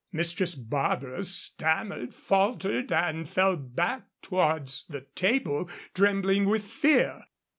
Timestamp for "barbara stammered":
0.55-2.15